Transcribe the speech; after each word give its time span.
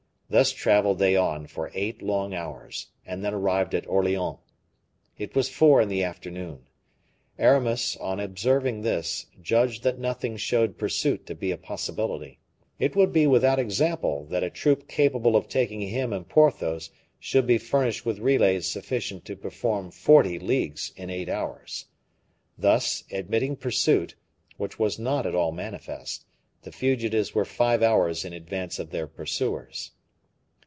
Thus 0.33 0.53
traveled 0.53 0.97
they 0.97 1.17
on 1.17 1.47
for 1.47 1.69
eight 1.73 2.01
long 2.01 2.33
hours, 2.33 2.87
and 3.05 3.21
then 3.21 3.33
arrived 3.33 3.75
at 3.75 3.85
Orleans. 3.85 4.37
It 5.17 5.35
was 5.35 5.49
four 5.49 5.81
o'clock 5.81 5.83
in 5.83 5.89
the 5.89 6.03
afternoon. 6.05 6.61
Aramis, 7.37 7.97
on 7.97 8.21
observing 8.21 8.81
this, 8.83 9.25
judged 9.41 9.83
that 9.83 9.99
nothing 9.99 10.37
showed 10.37 10.77
pursuit 10.77 11.25
to 11.25 11.35
be 11.35 11.51
a 11.51 11.57
possibility. 11.57 12.39
It 12.79 12.95
would 12.95 13.11
be 13.11 13.27
without 13.27 13.59
example 13.59 14.23
that 14.27 14.41
a 14.41 14.49
troop 14.49 14.87
capable 14.87 15.35
of 15.35 15.49
taking 15.49 15.81
him 15.81 16.13
and 16.13 16.25
Porthos 16.29 16.91
should 17.19 17.45
be 17.45 17.57
furnished 17.57 18.05
with 18.05 18.19
relays 18.19 18.67
sufficient 18.71 19.25
to 19.25 19.35
perform 19.35 19.91
forty 19.91 20.39
leagues 20.39 20.93
in 20.95 21.09
eight 21.09 21.27
hours. 21.27 21.87
Thus, 22.57 23.03
admitting 23.11 23.57
pursuit, 23.57 24.15
which 24.55 24.79
was 24.79 24.97
not 24.97 25.25
at 25.25 25.35
all 25.35 25.51
manifest, 25.51 26.23
the 26.61 26.71
fugitives 26.71 27.35
were 27.35 27.43
five 27.43 27.83
hours 27.83 28.23
in 28.23 28.31
advance 28.31 28.79
of 28.79 28.91
their 28.91 29.07
pursuers. 29.07 29.91